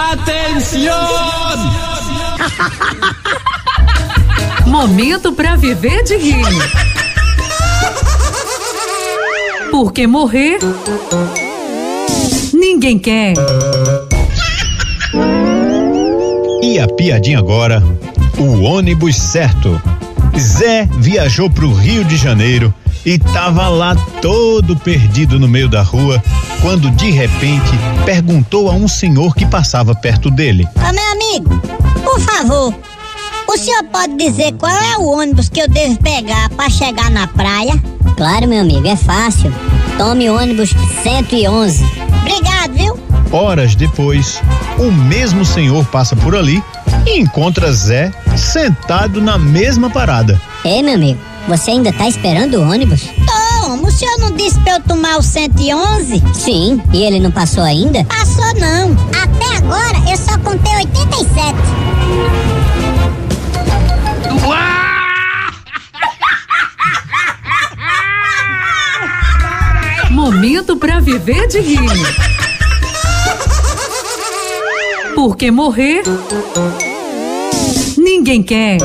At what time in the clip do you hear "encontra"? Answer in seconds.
47.18-47.72